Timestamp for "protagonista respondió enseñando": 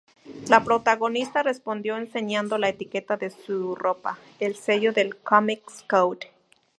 0.63-2.57